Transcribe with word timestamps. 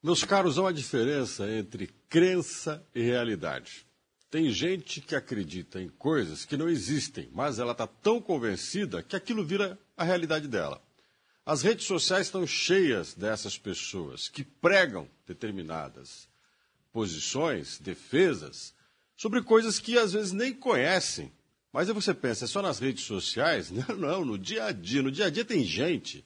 Meus 0.00 0.22
caros, 0.22 0.56
há 0.58 0.62
uma 0.62 0.72
diferença 0.72 1.50
entre 1.50 1.88
crença 2.08 2.86
e 2.94 3.02
realidade. 3.02 3.84
Tem 4.30 4.48
gente 4.50 5.00
que 5.00 5.16
acredita 5.16 5.80
em 5.80 5.88
coisas 5.88 6.44
que 6.44 6.56
não 6.56 6.68
existem, 6.68 7.28
mas 7.32 7.58
ela 7.58 7.72
está 7.72 7.86
tão 7.86 8.20
convencida 8.20 9.02
que 9.02 9.16
aquilo 9.16 9.44
vira 9.44 9.76
a 9.96 10.04
realidade 10.04 10.46
dela. 10.46 10.80
As 11.44 11.62
redes 11.62 11.86
sociais 11.86 12.26
estão 12.26 12.46
cheias 12.46 13.14
dessas 13.14 13.58
pessoas 13.58 14.28
que 14.28 14.44
pregam 14.44 15.08
determinadas 15.26 16.28
posições, 16.92 17.78
defesas, 17.78 18.74
sobre 19.16 19.42
coisas 19.42 19.80
que 19.80 19.98
às 19.98 20.12
vezes 20.12 20.32
nem 20.32 20.54
conhecem. 20.54 21.32
Mas 21.72 21.88
aí 21.88 21.94
você 21.94 22.14
pensa, 22.14 22.44
é 22.44 22.48
só 22.48 22.62
nas 22.62 22.78
redes 22.78 23.04
sociais? 23.04 23.70
Não, 23.72 23.96
não, 23.96 24.24
no 24.24 24.38
dia 24.38 24.66
a 24.66 24.72
dia. 24.72 25.02
No 25.02 25.10
dia 25.10 25.26
a 25.26 25.30
dia 25.30 25.44
tem 25.44 25.64
gente 25.64 26.24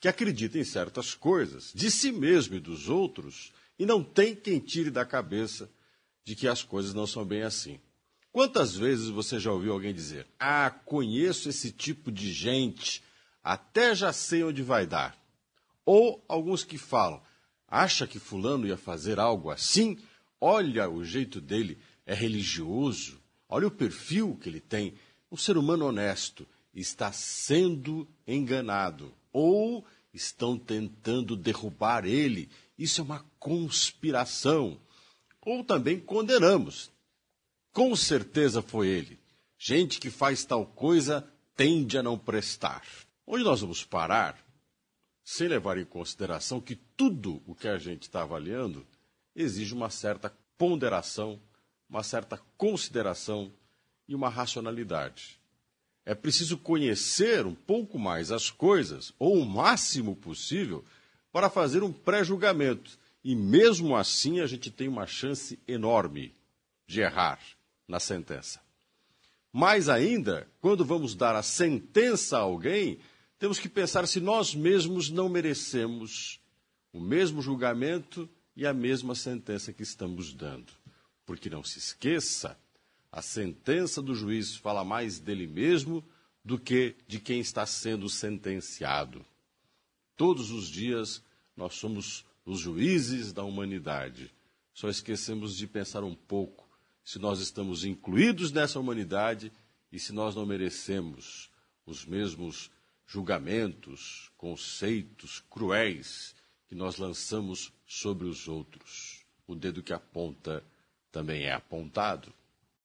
que 0.00 0.08
acredita 0.08 0.58
em 0.58 0.64
certas 0.64 1.14
coisas, 1.14 1.72
de 1.74 1.90
si 1.90 2.10
mesmo 2.10 2.56
e 2.56 2.60
dos 2.60 2.88
outros, 2.88 3.52
e 3.78 3.84
não 3.84 4.02
tem 4.02 4.34
quem 4.34 4.58
tire 4.58 4.90
da 4.90 5.04
cabeça 5.04 5.70
de 6.24 6.34
que 6.34 6.48
as 6.48 6.62
coisas 6.62 6.94
não 6.94 7.06
são 7.06 7.24
bem 7.24 7.42
assim. 7.42 7.78
Quantas 8.32 8.74
vezes 8.74 9.08
você 9.08 9.38
já 9.38 9.52
ouviu 9.52 9.72
alguém 9.72 9.92
dizer: 9.92 10.26
Ah, 10.38 10.70
conheço 10.70 11.48
esse 11.48 11.70
tipo 11.70 12.10
de 12.10 12.32
gente, 12.32 13.02
até 13.42 13.94
já 13.94 14.12
sei 14.12 14.42
onde 14.42 14.62
vai 14.62 14.86
dar? 14.86 15.18
Ou 15.84 16.24
alguns 16.28 16.64
que 16.64 16.78
falam: 16.78 17.22
Acha 17.68 18.06
que 18.06 18.18
Fulano 18.18 18.66
ia 18.66 18.76
fazer 18.76 19.18
algo 19.18 19.50
assim? 19.50 19.98
Olha 20.40 20.88
o 20.88 21.04
jeito 21.04 21.40
dele, 21.40 21.78
é 22.06 22.14
religioso, 22.14 23.20
olha 23.48 23.66
o 23.66 23.70
perfil 23.70 24.38
que 24.40 24.48
ele 24.48 24.60
tem. 24.60 24.94
Um 25.30 25.36
ser 25.36 25.58
humano 25.58 25.86
honesto 25.86 26.46
está 26.72 27.12
sendo 27.12 28.08
enganado 28.26 29.12
ou 29.32 29.84
estão 30.12 30.58
tentando 30.58 31.36
derrubar 31.36 32.04
ele. 32.04 32.48
Isso 32.78 33.00
é 33.00 33.04
uma 33.04 33.24
conspiração. 33.38 34.80
Ou 35.40 35.64
também 35.64 35.98
condenamos. 35.98 36.90
Com 37.72 37.94
certeza 37.94 38.60
foi 38.60 38.88
ele. 38.88 39.18
Gente 39.58 40.00
que 40.00 40.10
faz 40.10 40.44
tal 40.44 40.66
coisa 40.66 41.26
tende 41.54 41.96
a 41.96 42.02
não 42.02 42.18
prestar. 42.18 42.82
Onde 43.26 43.44
nós 43.44 43.60
vamos 43.60 43.84
parar, 43.84 44.38
sem 45.22 45.46
levar 45.46 45.78
em 45.78 45.84
consideração 45.84 46.60
que 46.60 46.74
tudo 46.74 47.42
o 47.46 47.54
que 47.54 47.68
a 47.68 47.78
gente 47.78 48.02
está 48.02 48.22
avaliando 48.22 48.86
exige 49.34 49.72
uma 49.72 49.88
certa 49.88 50.34
ponderação, 50.58 51.40
uma 51.88 52.02
certa 52.02 52.38
consideração 52.56 53.52
e 54.08 54.14
uma 54.14 54.28
racionalidade. 54.28 55.39
É 56.04 56.14
preciso 56.14 56.56
conhecer 56.58 57.46
um 57.46 57.54
pouco 57.54 57.98
mais 57.98 58.32
as 58.32 58.50
coisas, 58.50 59.12
ou 59.18 59.38
o 59.38 59.46
máximo 59.46 60.16
possível, 60.16 60.84
para 61.32 61.50
fazer 61.50 61.82
um 61.82 61.92
pré-julgamento. 61.92 62.98
E 63.22 63.34
mesmo 63.34 63.94
assim 63.94 64.40
a 64.40 64.46
gente 64.46 64.70
tem 64.70 64.88
uma 64.88 65.06
chance 65.06 65.58
enorme 65.68 66.34
de 66.86 67.00
errar 67.00 67.38
na 67.86 68.00
sentença. 68.00 68.60
Mais 69.52 69.88
ainda, 69.88 70.48
quando 70.60 70.84
vamos 70.84 71.14
dar 71.14 71.34
a 71.34 71.42
sentença 71.42 72.38
a 72.38 72.40
alguém, 72.40 72.98
temos 73.38 73.58
que 73.58 73.68
pensar 73.68 74.06
se 74.06 74.20
nós 74.20 74.54
mesmos 74.54 75.10
não 75.10 75.28
merecemos 75.28 76.40
o 76.92 77.00
mesmo 77.00 77.42
julgamento 77.42 78.28
e 78.56 78.66
a 78.66 78.72
mesma 78.72 79.14
sentença 79.14 79.72
que 79.72 79.82
estamos 79.82 80.32
dando. 80.32 80.72
Porque 81.26 81.50
não 81.50 81.62
se 81.62 81.78
esqueça 81.78 82.56
a 83.12 83.20
sentença 83.20 84.00
do 84.00 84.14
juiz 84.14 84.56
fala 84.56 84.84
mais 84.84 85.18
dele 85.18 85.46
mesmo 85.46 86.04
do 86.44 86.58
que 86.58 86.96
de 87.06 87.18
quem 87.18 87.40
está 87.40 87.66
sendo 87.66 88.08
sentenciado. 88.08 89.24
Todos 90.16 90.50
os 90.50 90.68
dias 90.68 91.22
nós 91.56 91.74
somos 91.74 92.24
os 92.44 92.60
juízes 92.60 93.32
da 93.32 93.42
humanidade. 93.42 94.32
Só 94.72 94.88
esquecemos 94.88 95.56
de 95.56 95.66
pensar 95.66 96.04
um 96.04 96.14
pouco 96.14 96.68
se 97.04 97.18
nós 97.18 97.40
estamos 97.40 97.84
incluídos 97.84 98.52
nessa 98.52 98.78
humanidade 98.78 99.52
e 99.90 99.98
se 99.98 100.12
nós 100.12 100.34
não 100.34 100.46
merecemos 100.46 101.50
os 101.84 102.04
mesmos 102.04 102.70
julgamentos, 103.06 104.30
conceitos 104.36 105.42
cruéis 105.50 106.34
que 106.68 106.74
nós 106.74 106.96
lançamos 106.96 107.72
sobre 107.84 108.28
os 108.28 108.46
outros. 108.46 109.24
O 109.46 109.56
dedo 109.56 109.82
que 109.82 109.92
aponta 109.92 110.62
também 111.10 111.42
é 111.42 111.52
apontado. 111.52 112.32